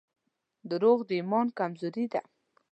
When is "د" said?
1.09-1.11